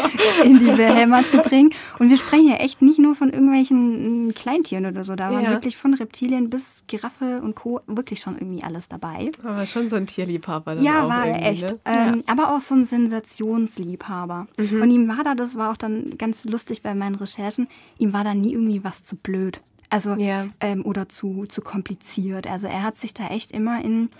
[0.44, 1.70] in die Wilhelma zu bringen.
[1.98, 5.14] Und wir sprechen ja echt nicht nur von irgendwelchen mm, Kleintieren oder so.
[5.16, 5.50] Da waren Ja.
[5.50, 7.80] wirklich von Reptilien bis Giraffe und Co.
[7.86, 9.30] wirklich schon irgendwie alles dabei.
[9.44, 10.76] Aber schon so ein Tierliebhaber.
[10.76, 11.70] dann Ja, war er echt.
[11.70, 11.78] Ne?
[11.84, 14.46] Ähm, Aber auch so ein Sensationsliebhaber.
[14.58, 14.82] Mhm.
[14.82, 18.24] Und ihm war da, das war auch dann ganz lustig bei meinen Recherchen, ihm war
[18.24, 19.60] da nie irgendwie was zu blöd.
[19.90, 20.48] Also, Ja.
[20.60, 22.46] ähm, oder zu, zu kompliziert.
[22.46, 24.10] Also er hat sich da echt immer in,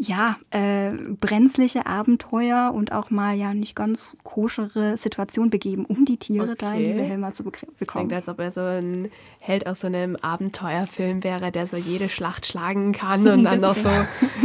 [0.00, 6.16] ja, äh, brenzliche Abenteuer und auch mal ja nicht ganz koschere Situationen begeben, um die
[6.18, 6.98] Tiere da in die Okay.
[7.00, 8.06] Wilhelma zu Das bekommen.
[8.08, 12.08] klingt, als ob er so ein Held aus so einem Abenteuerfilm wäre, der so jede
[12.08, 13.90] Schlacht schlagen kann und dann noch so,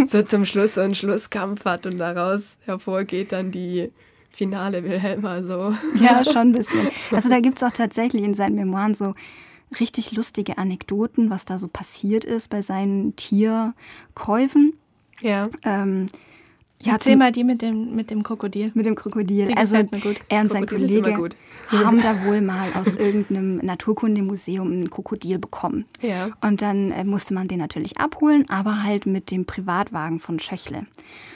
[0.07, 3.91] so zum Schluss so einen Schlusskampf hat und daraus hervorgeht dann die
[4.31, 5.73] finale Wilhelma so.
[6.03, 6.89] Ja, schon ein bisschen.
[7.11, 9.13] Also da gibt es auch tatsächlich in seinen Memoiren so
[9.79, 14.73] richtig lustige Anekdoten, was da so passiert ist bei seinen Tierkäufen.
[15.23, 15.49] Ja.
[15.63, 16.19] Ähm, um,
[16.83, 18.71] ja, Erzähl zum- mal die mit dem, mit dem Krokodil.
[18.73, 19.45] mit dem Krokodil.
[19.47, 20.19] Die also gefällt mir gut.
[20.29, 21.35] er und sein Krokodil immer Kollege gut.
[21.85, 25.85] haben da wohl mal aus irgendeinem Naturkundemuseum ein Krokodil bekommen.
[26.01, 26.29] Ja.
[26.41, 30.85] Und dann äh, musste man den natürlich abholen, aber halt mit dem Privatwagen von Schöchle.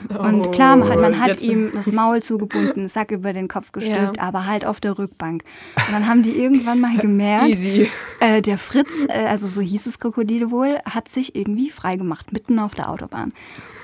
[0.10, 3.48] Und klar, man hat, man hat Oh, ihm das Maul zugebunden, einen Sack über den
[3.48, 4.24] Kopf gestülpt, Ja.
[4.24, 5.44] aber halt auf der Rückbank.
[5.88, 7.90] Und dann haben die irgendwann mal gemerkt, Easy.
[8.20, 12.60] äh, der Fritz, äh, also so hieß es Krokodil wohl, hat sich irgendwie freigemacht, mitten
[12.60, 13.34] auf der Autobahn.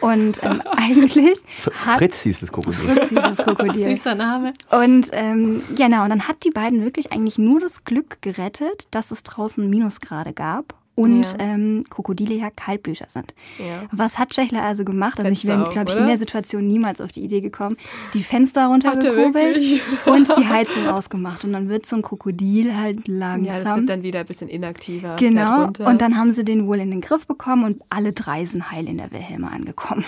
[0.02, 1.40] Und ähm, eigentlich
[1.86, 2.80] hat Fritz hieß das Krokodil.
[2.80, 3.96] Fritz dieses Krokodil.
[3.96, 4.54] Süßer Name.
[4.72, 9.12] Und ähm, genau, und dann hat die beiden wirklich eigentlich nur das Glück gerettet, dass
[9.12, 11.40] es draußen Minusgrade gab und Ja.
[11.40, 13.34] ähm, Krokodile ja Kaltblüter sind.
[13.58, 13.84] Ja.
[13.92, 15.20] Was hat Schächler also gemacht?
[15.20, 16.04] Also ich Fenster wäre, auf, glaube ich, oder?
[16.04, 17.78] in der Situation niemals auf die Idee gekommen.
[18.14, 19.58] Die Fenster er runtergekurbelt
[20.06, 21.44] und die Heizung ausgemacht.
[21.44, 23.18] Und dann wird so ein Krokodil halt Ja, das
[23.64, 23.80] langsam.
[23.80, 25.16] wird dann wieder ein bisschen inaktiver.
[25.18, 28.70] Genau, und dann haben sie den wohl in den Griff bekommen und alle drei sind
[28.72, 30.06] heil in der Wilhelma angekommen.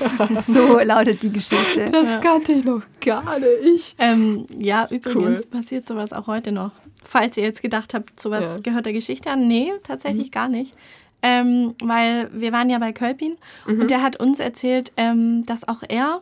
[0.46, 1.84] so lautet die Geschichte.
[1.84, 3.94] Das kannte ich noch gar nicht.
[3.98, 5.46] Ähm, ja, übrigens Cool.
[5.50, 6.72] passiert sowas auch heute noch.
[7.04, 8.56] Falls ihr jetzt gedacht habt, sowas Ja.
[8.58, 8.62] Mhm.
[8.62, 9.46] gehört der Geschichte an.
[9.46, 10.74] Nee, tatsächlich gar nicht.
[11.22, 13.36] Ähm, weil wir waren ja bei Kölpin
[13.66, 13.80] Mhm.
[13.82, 16.20] und der hat uns erzählt, ähm, dass auch er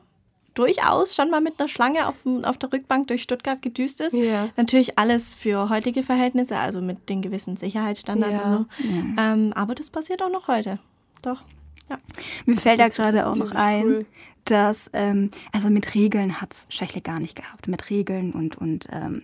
[0.55, 4.13] durchaus schon mal mit einer Schlange auf, auf der Rückbank durch Stuttgart gedüst ist.
[4.15, 4.51] Ja.
[4.57, 8.57] Natürlich alles für heutige Verhältnisse, also mit den gewissen Sicherheitsstandards Ja.
[8.57, 8.87] und so.
[9.19, 10.79] Ähm, aber das passiert auch noch heute.
[11.23, 11.43] Doch.
[11.89, 11.99] Ja.
[12.45, 14.07] Mir fällt da gerade auch noch ein, cool.
[14.45, 17.67] dass, ähm, also mit Regeln hat es Schächle gar nicht gehabt.
[17.67, 19.23] Mit Regeln und, und ähm,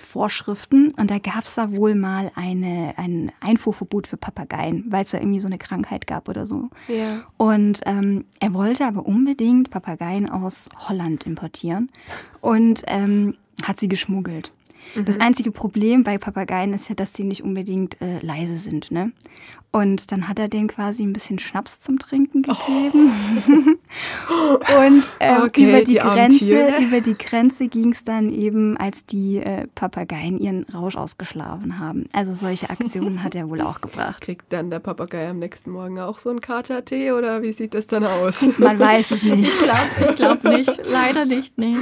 [0.00, 0.92] Vorschriften.
[0.96, 5.18] Und da gab es da wohl mal eine, ein Einfuhrverbot für Papageien, weil es da
[5.18, 6.70] irgendwie so eine Krankheit gab oder so.
[6.88, 7.22] Ja.
[7.36, 11.90] Und ähm, er wollte aber unbedingt Papageien aus Holland importieren
[12.40, 14.52] und ähm, hat sie geschmuggelt.
[15.04, 18.90] Das einzige Problem bei Papageien ist ja, dass sie nicht unbedingt äh, leise sind.
[18.90, 19.12] Ne?
[19.72, 23.12] Und dann hat er denen quasi ein bisschen Schnaps zum Trinken gegeben.
[24.80, 29.04] und ähm, Okay, über, die die Grenze, über die Grenze ging es dann eben, als
[29.04, 32.08] die äh, Papageien ihren Rausch ausgeschlafen haben.
[32.12, 34.20] Also solche Aktionen hat er wohl auch gebracht.
[34.20, 37.86] Kriegt dann der Papagei am nächsten Morgen auch so einen Katertee oder wie sieht das
[37.86, 38.44] dann aus?
[38.58, 39.54] Man weiß es nicht.
[39.54, 41.76] Ich glaube ich glaub nicht, leider nicht, nee.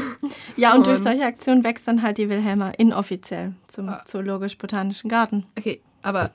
[0.56, 4.02] Ja, und durch Und- solche Aktionen wächst dann halt die Wilhelma inoffiziell zum Ah.
[4.04, 5.46] Zoologisch-Botanischen Garten.
[5.58, 6.30] Okay, aber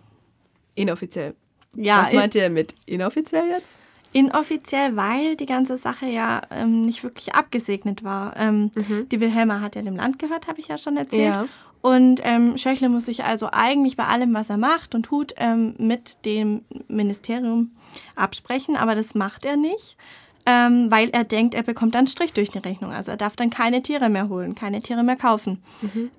[0.74, 1.36] inoffiziell.
[1.76, 3.80] Ja, Was meint ihr mit inoffiziell jetzt?
[4.16, 8.36] inoffiziell, weil die ganze Sache ja ähm, nicht wirklich abgesegnet war.
[8.38, 8.70] Ähm,
[9.12, 11.34] Die Wilhelma hat ja dem Land gehört, habe ich ja schon erzählt.
[11.34, 11.48] Ja.
[11.82, 15.74] Und ähm, Schöchle muss sich also eigentlich bei allem, was er macht und tut, ähm,
[15.80, 17.72] mit dem Ministerium
[18.16, 19.98] absprechen, aber das macht er nicht,
[20.46, 22.92] ähm, weil er denkt, er bekommt einen Strich durch die Rechnung.
[22.92, 25.64] Also er darf dann keine Tiere mehr holen, keine Tiere mehr kaufen.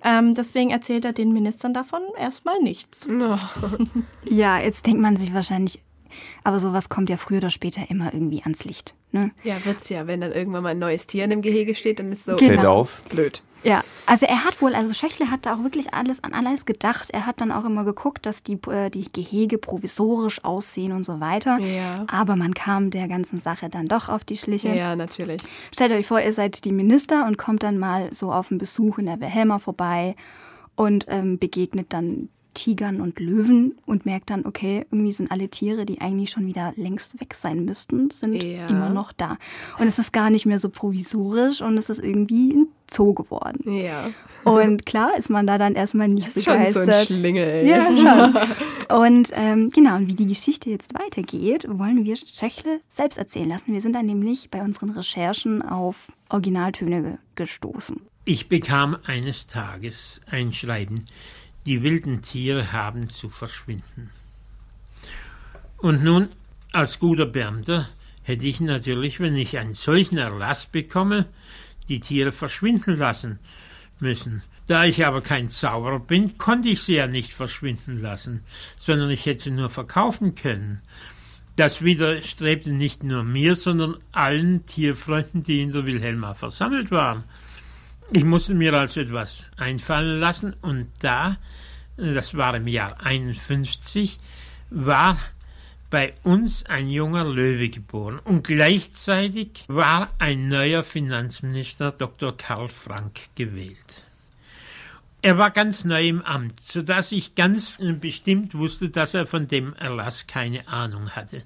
[0.03, 3.07] Ähm, deswegen erzählt er den Ministern davon erstmal nichts.
[4.25, 5.81] Ja, jetzt denkt man sich wahrscheinlich,
[6.43, 8.95] aber sowas kommt ja früher oder später immer irgendwie ans Licht.
[9.13, 9.31] Ne?
[9.45, 10.07] Ja, wird's ja.
[10.07, 12.49] Wenn dann irgendwann mal ein neues Tier in dem Gehege steht, dann ist so Genau.
[12.49, 13.03] Fällt auf.
[13.09, 13.43] blöd.
[13.63, 17.09] Ja, also er hat wohl, also Schöchle hat da auch wirklich alles an alles gedacht.
[17.13, 21.19] Er hat dann auch immer geguckt, dass die, äh, die Gehege provisorisch aussehen und so
[21.21, 21.59] weiter.
[21.59, 22.05] Ja.
[22.09, 24.69] Aber man kam der ganzen Sache dann doch auf die Schliche.
[24.75, 25.41] Ja, natürlich.
[25.73, 28.99] Stellt euch vor, ihr seid die Minister und kommt dann mal so auf einen Besuch
[28.99, 30.15] in der Wilhelma vorbei
[30.77, 35.85] und ähm, begegnet dann Tigern und Löwen und merkt dann, okay, irgendwie sind alle Tiere,
[35.85, 38.67] die eigentlich schon wieder längst weg sein müssten, sind Ja.
[38.69, 39.37] immer noch da.
[39.79, 43.71] Und es ist gar nicht mehr so provisorisch und es ist irgendwie ein Zoo geworden.
[43.77, 44.11] Ja.
[44.45, 47.07] Und klar ist man da dann erstmal nicht Das ist schon so ein begeistert.
[47.07, 47.69] Schlingel, ey.
[47.69, 48.37] Ja, schon.
[49.03, 53.73] Und ähm, genau, und wie die Geschichte jetzt weitergeht, wollen wir Schöchle selbst erzählen lassen.
[53.73, 58.03] Wir sind dann nämlich bei unseren Recherchen auf Originaltöne ge gestoßen.
[58.27, 61.07] Ich bekam eines Tages ein Schreiben,
[61.67, 64.11] die wilden Tiere haben zu verschwinden.
[65.79, 66.29] Und nun,
[66.73, 67.89] als guter Beamter,
[68.23, 71.27] hätte ich natürlich, wenn ich einen solchen Erlass bekomme,
[71.89, 73.39] die Tiere verschwinden lassen
[74.01, 74.43] müssen.
[74.67, 78.43] Da ich aber kein Zauberer bin, konnte ich sie ja nicht verschwinden lassen,
[78.79, 80.81] sondern ich hätte sie nur verkaufen können.
[81.57, 87.25] Das widerstrebte nicht nur mir, sondern allen Tierfreunden, die in der Wilhelma versammelt waren.
[88.17, 91.37] Ich musste mir also etwas einfallen lassen und da,
[91.97, 94.21] das war im Jahr 51,
[94.71, 95.19] war
[95.91, 102.37] bei uns ein junger Löwe geboren und gleichzeitig war ein neuer Finanzminister Dr.
[102.37, 104.04] Karl Frank gewählt.
[105.25, 109.49] Er war ganz neu im Amt, so dass ich ganz bestimmt wusste, dass er von
[109.49, 111.45] dem Erlass keine Ahnung hatte.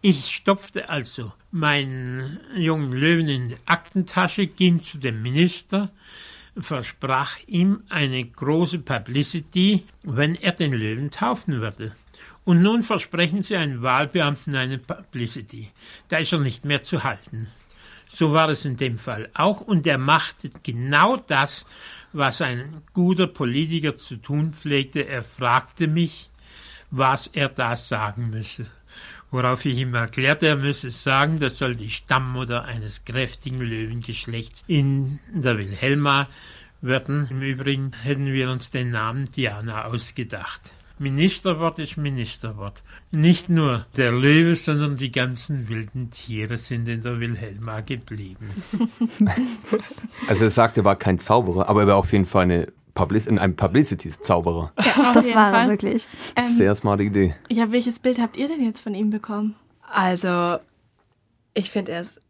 [0.00, 5.92] Ich stopfte also meinen jungen Löwen in die Aktentasche, ging zu dem Minister,
[6.56, 11.92] versprach ihm eine große Publicity, wenn er den Löwen taufen würde.
[12.42, 15.70] Und nun versprechen sie einem Wahlbeamten eine Publicity.
[16.08, 17.46] Da ist er nicht mehr zu halten.
[18.08, 19.60] So war es in dem Fall auch.
[19.60, 21.64] Und er machte genau das,
[22.12, 25.06] was ein guter Politiker zu tun pflegte.
[25.06, 26.30] Er fragte mich,
[26.90, 28.66] was er da sagen müsse.
[29.30, 35.20] Worauf ich ihm erklärte, er müsse sagen, das soll die Stammmutter eines kräftigen Löwengeschlechts in
[35.32, 36.28] der Wilhelma
[36.82, 37.28] werden.
[37.30, 40.74] Im Übrigen hätten wir uns den Namen Diana ausgedacht.
[40.98, 42.82] Ministerwort ist Ministerwort.
[43.10, 48.50] Nicht nur der Löwe, sondern die ganzen wilden Tiere sind in der Wilhelma geblieben.
[50.28, 53.28] Also er sagt, er war kein Zauberer, aber er war auf jeden Fall eine Public
[53.30, 54.72] ein Publicity-Zauberer.
[54.76, 56.06] Auf Das war er wirklich.
[56.36, 57.34] Ähm, Sehr smarte Idee.
[57.50, 59.54] Ja, welches Bild habt ihr denn jetzt von ihm bekommen?
[59.90, 60.58] Also,
[61.54, 62.20] ich finde, er ist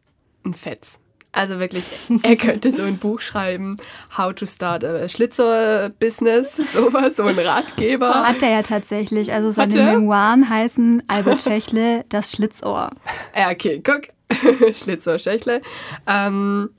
[0.44, 1.00] ein Fetz.
[1.32, 1.84] Also wirklich,
[2.22, 3.78] er könnte so ein Buch schreiben,
[4.16, 8.26] How to Start a Schlitzohr-Business, sowas, so ein Ratgeber.
[8.26, 9.32] Hat er ja tatsächlich.
[9.32, 9.74] Also seine?
[9.74, 12.90] Memoiren heißen Albert Schächle, das Schlitzohr.
[13.34, 14.08] Ja, okay, guck.
[14.74, 15.62] Schlitzohr, Schächle.
[16.06, 16.70] Ähm,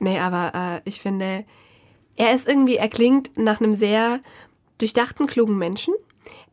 [0.00, 1.44] nee, aber äh, ich finde,
[2.16, 4.20] er ist irgendwie, er klingt nach einem sehr
[4.78, 5.94] durchdachten, klugen Menschen,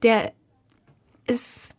[0.04, 0.32] der
[1.28, 1.71] ist,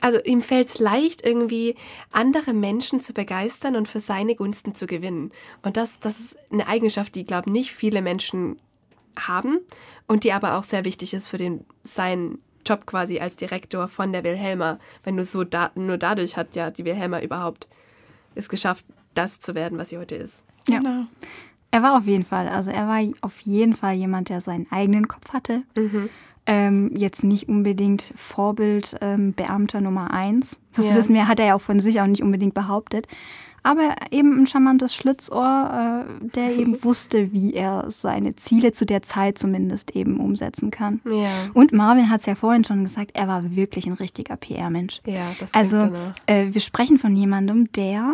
[0.00, 1.76] also ihm fällt es leicht, irgendwie
[2.10, 5.32] andere Menschen zu begeistern und für seine Gunsten zu gewinnen.
[5.62, 8.58] Und das, das ist eine Eigenschaft, die, glaube ich, nicht viele Menschen
[9.18, 9.58] haben
[10.06, 14.12] und die aber auch sehr wichtig ist für den, seinen Job quasi als Direktor von
[14.12, 14.78] der Wilhelma.
[15.04, 17.68] Wenn du so da, nur dadurch hat ja die Wilhelma überhaupt
[18.34, 18.84] es geschafft,
[19.14, 20.44] das zu werden, was sie heute ist.
[20.68, 20.78] Ja.
[20.78, 21.06] Genau.
[21.70, 25.08] Er war auf jeden Fall, also er war auf jeden Fall jemand, der seinen eigenen
[25.08, 25.62] Kopf hatte.
[25.76, 26.08] Mhm.
[26.46, 30.60] Ähm, jetzt nicht unbedingt Vorbild ähm, Beamter Nummer eins.
[30.74, 30.96] Das Ja.
[30.96, 33.06] wissen wir, hat er ja auch von sich auch nicht unbedingt behauptet.
[33.64, 39.02] aber eben ein charmantes Schlitzohr, äh, der eben wusste, wie er seine Ziele zu der
[39.02, 41.00] Zeit zumindest eben umsetzen kann.
[41.04, 41.30] Ja.
[41.52, 45.00] Und Marvin hat es ja vorhin schon gesagt, er war wirklich ein richtiger PR-Mensch.
[45.04, 45.78] Ja, das Also
[46.26, 48.12] äh, wir sprechen von jemandem, der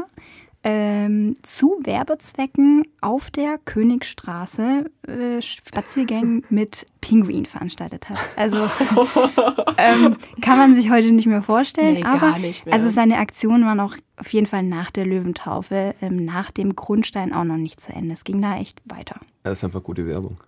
[0.65, 8.19] ähm, zu Werbezwecken auf der Königstraße äh, Spaziergänge mit Pinguin veranstaltet hat.
[8.37, 8.59] Also
[9.77, 11.95] ähm, kann man sich heute nicht mehr vorstellen.
[11.95, 12.75] Nee, aber gar nicht mehr.
[12.75, 17.33] also seine Aktionen waren auch auf jeden Fall nach der Löwentaufe, ähm, nach dem Grundstein
[17.33, 18.13] auch noch nicht zu Ende.
[18.13, 19.17] Es ging da echt weiter.
[19.43, 20.39] Das ist einfach gute Werbung.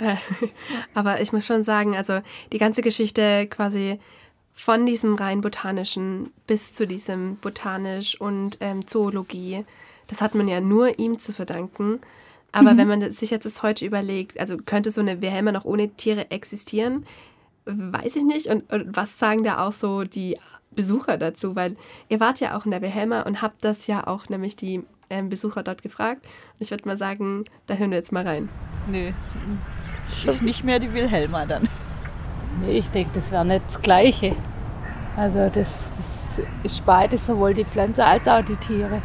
[0.94, 2.20] Aber ich muss schon sagen, also
[2.52, 3.98] die ganze Geschichte quasi
[4.58, 9.64] von diesem rein botanischen bis zu diesem botanisch und ähm, Zoologie,
[10.08, 12.00] das hat man ja nur ihm zu verdanken.
[12.50, 15.90] Aber wenn man sich jetzt das heute überlegt, also könnte so eine Wilhelma noch ohne
[15.90, 17.06] Tiere existieren,
[17.66, 18.48] weiß ich nicht.
[18.48, 20.36] Und, und was sagen da auch so die
[20.72, 21.54] Besucher dazu?
[21.54, 21.76] Weil
[22.08, 25.28] ihr wart ja auch in der Wilhelma und habt das ja auch nämlich die ähm,
[25.28, 26.24] Besucher dort gefragt.
[26.24, 28.48] Und ich würde mal sagen, da hören wir jetzt mal rein.
[28.90, 29.14] Nee,
[30.26, 31.68] ist nicht mehr die Wilhelma dann.
[32.60, 34.34] Nee, ich denke, das wäre nicht das Gleiche.
[35.16, 35.78] Also das,
[36.36, 39.02] das ist beides, sowohl die Pflanze als auch die Tiere.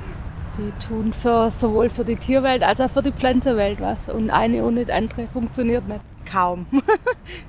[0.57, 4.09] Die tun für, sowohl für die Tierwelt als auch für die Pflanzenwelt was.
[4.09, 6.01] Und eine ohne die andere funktioniert nicht.
[6.29, 6.65] Kaum.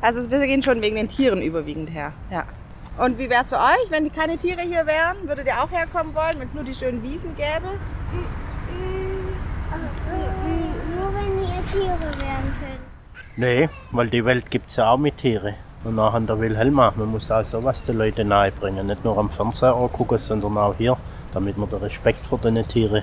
[0.00, 2.12] Also wir gehen schon wegen den Tieren überwiegend her.
[2.30, 2.44] Ja.
[2.96, 5.16] Und wie wäre es für euch, wenn keine Tiere hier wären?
[5.26, 7.74] Würdet ihr auch herkommen wollen, wenn es nur die schönen Wiesen gäbe?
[10.96, 12.84] Nur wenn ihr Tiere werden können.
[13.36, 15.54] Nee, weil die Welt gibt es ja auch mit Tieren.
[15.84, 16.92] Und an der Wilhelma.
[16.96, 18.86] Man muss auch sowas den Leuten nahebringen.
[18.86, 20.96] Nicht nur am Fernseher angucken, sondern auch hier,
[21.34, 23.02] damit man der Respekt vor den Tieren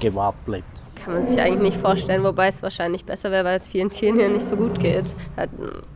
[0.00, 0.64] gewahrt bleibt.
[0.96, 4.18] Kann man sich eigentlich nicht vorstellen, wobei es wahrscheinlich besser wäre, weil es vielen Tieren
[4.18, 5.14] hier nicht so gut geht.
[5.36, 5.50] Halt,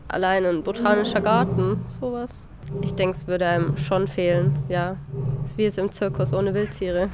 [0.07, 2.29] allein ein botanischer Garten, sowas.
[2.81, 4.95] Ich denke, es würde einem schon fehlen, ja.
[5.43, 7.09] Es ist wie jetzt im Zirkus ohne Wildtiere.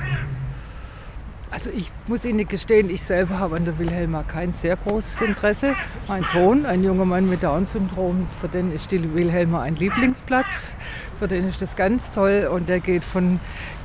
[1.49, 5.75] Also ich muss Ihnen gestehen, ich selber habe an der Wilhelma kein sehr großes Interesse.
[6.07, 10.73] Mein Sohn, ein junger Mann mit Down-Syndrom, für den ist die Wilhelma ein Lieblingsplatz.
[11.17, 13.39] Für den ist das ganz toll und der geht von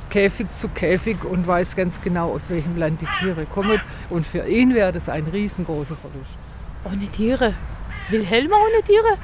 [0.09, 3.79] Käfig zu Käfig und weiß ganz genau, aus welchem Land die Tiere kommen.
[4.09, 6.37] Und für ihn wäre das ein riesengroßer Verlust.
[6.83, 7.55] Ohne Tiere.
[8.09, 9.17] Wilhelma ohne Tiere?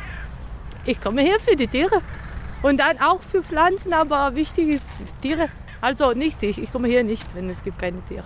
[0.85, 2.01] Ich komme her für die Tiere.
[2.61, 4.89] Und dann auch für Pflanzen, aber wichtig ist
[5.21, 5.49] Tiere.
[5.81, 6.57] Also nicht ich.
[6.57, 8.23] Ich komme hier nicht, wenn es gibt keine Tiere.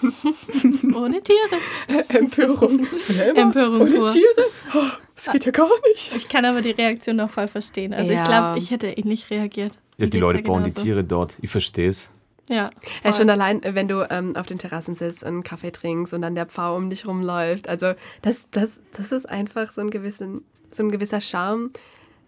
[0.94, 2.08] Ohne Tiere.
[2.08, 2.86] Empörung.
[3.34, 4.06] Empörung Ohne pur.
[4.06, 4.26] Tiere?
[4.74, 4.84] Oh,
[5.14, 6.14] das geht ja gar nicht.
[6.14, 7.92] Ich kann aber die Reaktion noch voll verstehen.
[7.92, 8.22] Also Ja.
[8.22, 9.78] ich glaube, ich hätte nicht reagiert.
[9.96, 10.84] Ja, die Leute ja bauen die genauso.
[10.84, 11.36] Tiere dort.
[11.40, 12.10] Ich verstehe es.
[12.48, 12.70] Ja.
[13.04, 16.22] Ja, schon allein, wenn du ähm, auf den Terrassen sitzt und einen Kaffee trinkst und
[16.22, 17.68] dann der Pfau um dich rumläuft.
[17.68, 21.70] Also das, das, das ist einfach so ein, gewissen, so ein gewisser Charme.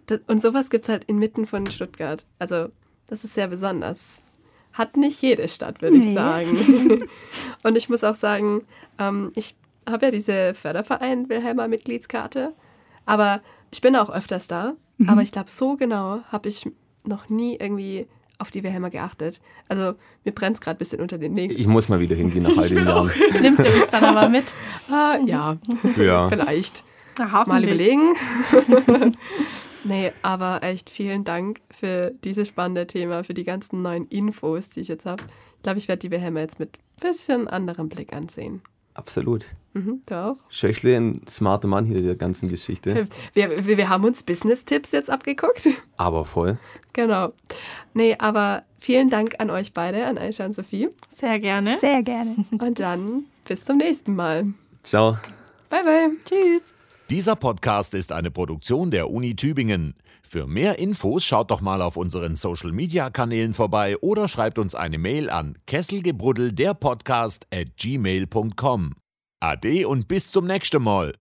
[0.06, 2.26] Das, und sowas gibt es halt inmitten von Stuttgart.
[2.38, 2.68] Also
[3.10, 4.22] das ist sehr besonders.
[4.72, 6.14] Hat nicht jede Stadt, würde ich Nee.
[6.14, 7.04] sagen.
[7.64, 8.62] und ich muss auch sagen,
[8.98, 9.54] ähm, ich
[9.88, 12.54] habe ja diese Förderverein Wilhelma Mitgliedskarte.
[13.04, 13.40] Aber
[13.72, 14.74] ich bin auch öfters da.
[14.98, 15.08] Mhm.
[15.10, 16.68] Aber ich glaube, so genau habe ich
[17.04, 18.06] noch nie irgendwie
[18.38, 19.40] auf die Wilhelma geachtet.
[19.68, 19.94] Also
[20.24, 21.60] mir brennt es gerade ein bisschen unter den Nägeln.
[21.60, 23.10] Ich muss mal wieder hingehen nach all den Jahren.
[23.42, 24.44] Nimmt ihr uns dann aber mit?
[24.90, 25.58] Ah, ja,
[25.96, 26.28] Ja.
[26.30, 26.84] vielleicht.
[27.18, 28.14] Na, Mal überlegen.
[29.84, 34.80] nee, aber echt vielen Dank für dieses spannende Thema, für die ganzen neuen Infos, die
[34.80, 35.22] ich jetzt habe.
[35.56, 38.62] Ich glaube, ich werde die Wilhelma jetzt mit ein bisschen anderem Blick ansehen.
[38.94, 39.46] Absolut.
[39.72, 40.36] Mhm, du auch?
[40.48, 43.06] Schöchle, ein smarter Mann hier der ganzen Geschichte.
[43.34, 45.68] Wir, wir, wir haben uns Business-Tipps jetzt abgeguckt.
[45.96, 46.58] Aber voll.
[46.92, 47.32] Genau.
[47.94, 50.88] Nee, aber vielen Dank an euch beide, an Aisha und Sophie.
[51.12, 51.78] Sehr gerne.
[51.78, 52.44] Sehr gerne.
[52.58, 54.44] Und dann bis zum nächsten Mal.
[54.82, 55.16] Ciao.
[55.68, 56.10] Bye, bye.
[56.24, 56.62] Tschüss.
[57.10, 59.94] Dieser Podcast ist eine Produktion der Uni Tübingen.
[60.22, 64.76] Für mehr Infos schaut doch mal auf unseren Social Media Kanälen vorbei oder schreibt uns
[64.76, 68.94] eine Mail an kesselgebruddel der Podcast at gmail.com.
[69.40, 71.14] Ade und bis zum nächsten Mal.